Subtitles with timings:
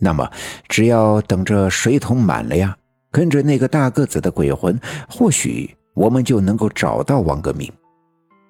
[0.00, 0.30] 那么
[0.68, 2.76] 只要等着水桶满了呀，
[3.10, 4.78] 跟着那个大个子的鬼魂，
[5.08, 7.70] 或许我们就能够找到王革命。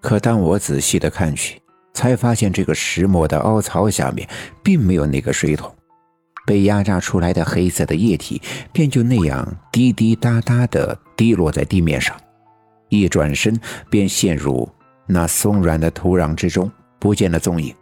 [0.00, 1.60] 可当我仔细的看去，
[1.94, 4.28] 才发现这个石磨的凹槽下面
[4.62, 5.74] 并没有那个水桶，
[6.46, 8.40] 被压榨出来的黑色的液体
[8.70, 12.14] 便就那样滴滴答答的滴落在地面上，
[12.90, 13.58] 一转身
[13.88, 14.68] 便陷入
[15.06, 17.74] 那松软的土壤之中，不见了踪影。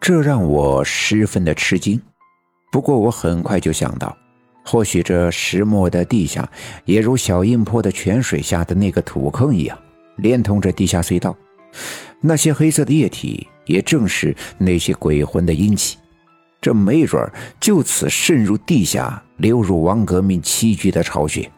[0.00, 2.00] 这让我十分的吃惊。
[2.72, 4.16] 不过我很快就想到，
[4.64, 6.48] 或许这石磨的地下
[6.86, 9.78] 也如小阴坡的泉水下的那个土坑一样，
[10.16, 11.36] 连通着地下隧道。
[12.22, 15.98] 那些黑色的液体，也正是那些鬼魂的阴气。
[16.62, 21.50] 这没准就此渗入地下，流入王革命栖居的巢穴。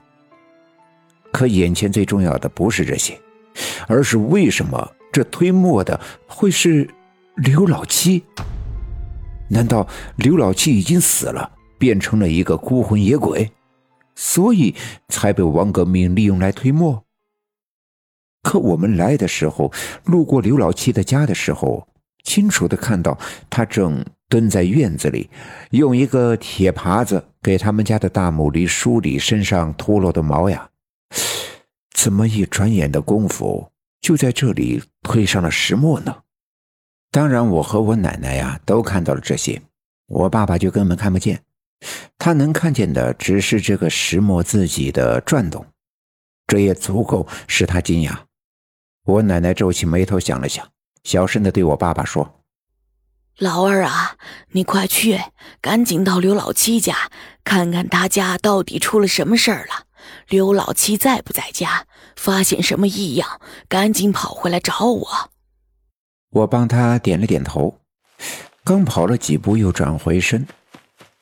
[1.31, 3.17] 可眼前最重要的不是这些，
[3.87, 6.89] 而是为什么这推磨的会是
[7.37, 8.25] 刘老七？
[9.49, 13.51] 难道刘老七已经死了，变成了一个孤魂野鬼，
[14.15, 14.75] 所以
[15.09, 17.05] 才被王革命利用来推磨？
[18.43, 19.73] 可我们来的时候，
[20.05, 21.87] 路过刘老七的家的时候，
[22.23, 25.31] 清楚的看到他正蹲在院子里，
[25.71, 30.69] 用一个铁耙子给他们家的大母驴梳理身上脱落的毛呀。
[31.93, 33.71] 怎么一转眼的功夫，
[34.01, 36.15] 就在这里推上了石磨呢？
[37.15, 39.63] 当然，我和我奶奶呀都看到了这些，
[40.09, 41.41] 我爸爸就根本看不见，
[42.19, 45.65] 他能看见的只是这个石磨自己的转动，
[46.49, 48.17] 这也足够使他惊讶。
[49.05, 50.69] 我奶奶皱起眉头想了想，
[51.05, 52.41] 小声的对我爸爸说
[53.39, 54.17] ：“老二啊，
[54.51, 55.21] 你快去，
[55.61, 57.13] 赶紧到刘老七家
[57.45, 59.85] 看看他家到底出了什么事儿了。
[60.27, 61.87] 刘老七在不在家？
[62.17, 65.31] 发现什么异样，赶紧跑回来找我。”
[66.35, 67.73] 我帮他点了点头，
[68.65, 70.45] 刚跑了几步，又转回身。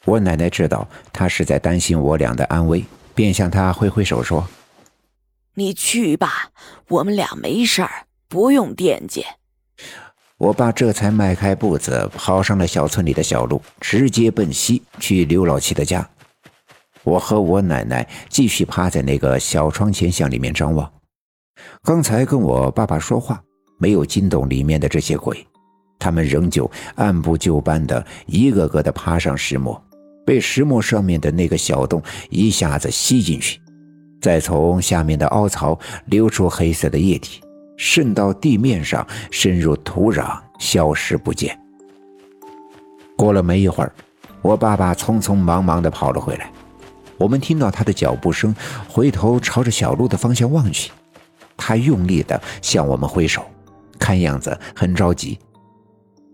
[0.06, 2.82] 我奶奶知道他是在担心我俩的安危，
[3.14, 4.48] 便向他挥挥手说。
[5.52, 6.50] 你去吧，
[6.88, 9.22] 我们俩没事儿，不用惦记。
[10.38, 16.08] 我爸这才迈开步子，跑上了小村里的小路，直接奔西去刘老七的家。
[17.02, 20.90] 我和我奶奶继续趴在那个小窗前向里面张望。
[21.82, 23.42] 刚才跟我爸爸说话，
[23.82, 25.44] 没有惊动里面的这些鬼，
[25.98, 29.82] 他们仍旧按部就班的一个个的爬上石磨，
[30.24, 32.00] 被石磨上面的那个小洞
[32.30, 33.60] 一下子吸进去。
[34.20, 37.42] 再从下面的凹槽流出黑色的液体，
[37.76, 41.58] 渗到地面上，深入土壤，消失不见。
[43.16, 43.92] 过了没一会儿，
[44.42, 46.48] 我爸爸匆匆忙忙地跑了回来。
[47.18, 48.54] 我们听到他的脚步声，
[48.88, 50.92] 回头朝着小路的方向望去，
[51.56, 53.44] 他用力地向我们挥手，
[54.12, 55.38] 看样子很着急。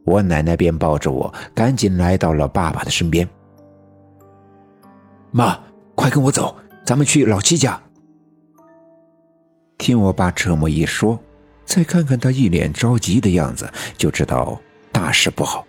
[0.04, 3.28] 我奶奶便抱着我，赶紧来到了爸爸的身边。
[5.30, 5.56] 妈，
[5.94, 6.56] 快跟我走。
[6.84, 7.80] 咱们去老七家。
[9.76, 11.20] 听我爸这么一说，
[11.64, 14.60] 再看看他一脸着急的样子，就知道
[14.90, 15.64] 大事不好。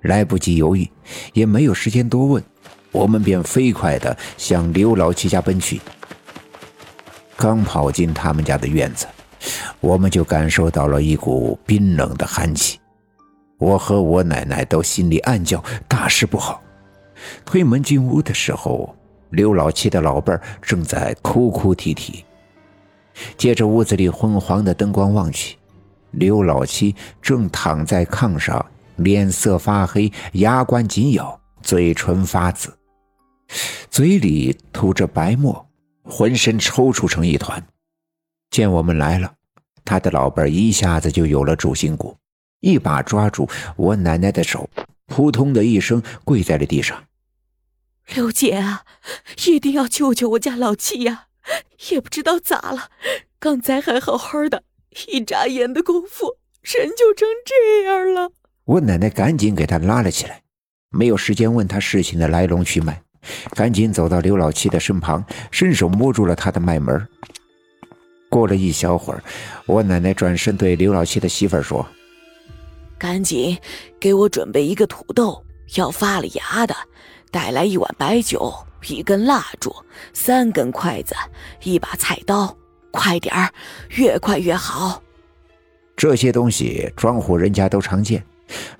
[0.00, 0.90] 来不及犹豫，
[1.32, 2.42] 也没有时间多问，
[2.90, 5.80] 我们便飞快的向刘老七家奔去。
[7.36, 9.06] 刚跑进他们家的院子，
[9.84, 12.80] 我们就感受到了一股冰冷的寒气。
[13.58, 16.62] 我和我奶奶都心里暗叫大事不好。
[17.44, 18.94] 推门进屋的时候。
[19.30, 22.24] 刘老七的老伴儿正在哭哭啼啼。
[23.36, 25.56] 借着屋子里昏黄的灯光望去，
[26.12, 32.72] 刘老七正躺在炕上，脸色发黑，牙关紧咬，嘴唇发紫，
[33.90, 35.66] 嘴里吐着白沫，
[36.04, 37.60] 浑身抽搐成一团。
[38.50, 39.33] 见我们来了，
[39.84, 42.16] 他的老伴儿一下子就有了主心骨，
[42.60, 44.68] 一把抓住我奶奶的手，
[45.06, 47.04] 扑通的一声跪在了地上。
[48.14, 48.84] 刘姐啊，
[49.46, 51.26] 一定要救救我家老七呀！
[51.90, 52.90] 也不知道咋了，
[53.38, 54.62] 刚才还好好的，
[55.08, 58.32] 一眨眼的功夫，人就成这样了。
[58.64, 60.42] 我奶奶赶紧给他拉了起来，
[60.90, 63.02] 没有时间问他事情的来龙去脉，
[63.50, 67.06] 赶紧走到刘老七的身旁，伸手摸住了他的脉门。
[68.34, 69.22] 过了一小会儿，
[69.64, 71.86] 我奶奶转身对刘老七的媳妇儿说
[72.98, 73.56] ：“赶紧
[74.00, 75.40] 给我准备一个土豆，
[75.76, 76.74] 要发了芽的。”
[77.30, 78.52] 带来一碗白酒，
[78.88, 79.72] 一根蜡烛，
[80.12, 81.14] 三根筷子，
[81.62, 82.56] 一把菜刀，
[82.90, 83.48] 快点儿，
[83.90, 85.00] 越快越好。
[85.94, 88.20] 这些东西庄户人家都常见，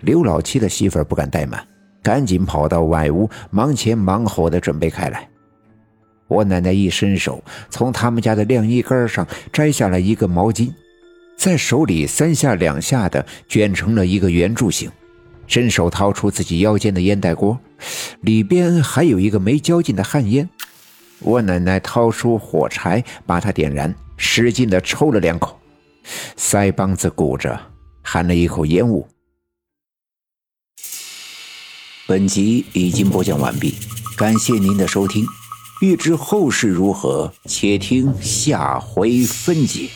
[0.00, 1.64] 刘老七的媳妇儿不敢怠慢，
[2.02, 5.28] 赶紧跑到外屋，忙前忙后的准备开来。
[6.26, 10.73] 我奶奶一伸手，从他们家的晾衣杆上摘下了一个毛巾，
[11.37, 14.91] 在手里三下两下的卷成了一个圆柱形。
[15.47, 17.59] 伸手掏出自己腰间的烟袋锅，
[18.23, 20.49] 里边还有一个没浇尽的旱烟。
[21.19, 25.61] 我奶奶掏出火柴，把它点燃，使劲的抽了两口，
[26.38, 27.61] 腮帮子鼓着，
[28.03, 29.06] 含了一口烟雾。
[32.06, 33.75] 本集已经播讲完毕，
[34.17, 35.26] 感谢您的收听。
[35.81, 39.88] 欲知后事如何，且听下回分解。